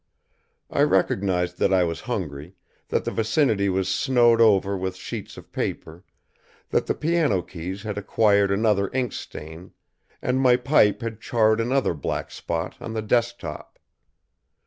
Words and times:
I 0.71 0.81
recognized 0.81 1.59
that 1.59 1.71
I 1.71 1.83
was 1.83 2.01
hungry, 2.09 2.55
that 2.89 3.05
the 3.05 3.11
vicinity 3.11 3.69
was 3.69 3.87
snowed 3.87 4.41
over 4.41 4.75
with 4.75 4.95
sheets 4.95 5.37
of 5.37 5.51
paper, 5.51 6.03
that 6.71 6.87
the 6.87 6.95
piano 6.95 7.43
keys 7.43 7.83
had 7.83 7.99
acquired 7.99 8.49
another 8.49 8.89
inkstain, 8.95 9.73
and 10.19 10.41
my 10.41 10.55
pipe 10.55 11.01
had 11.03 11.21
charred 11.21 11.61
another 11.61 11.93
black 11.93 12.31
spot 12.31 12.73
on 12.81 12.93
the 12.93 13.03
desk 13.03 13.37
top. 13.37 13.77